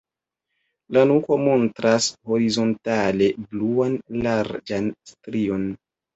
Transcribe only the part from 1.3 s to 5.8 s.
montras horizontale bluan larĝan strion.